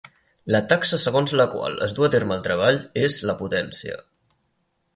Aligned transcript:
La 0.53 0.59
taxa 0.71 0.97
segons 1.01 1.33
la 1.41 1.45
qual 1.51 1.75
es 1.87 1.93
du 1.99 2.05
a 2.07 2.09
terme 2.15 2.35
el 2.37 2.41
treball 2.47 2.81
és 3.03 3.19
la 3.33 3.37
potència. 3.43 4.01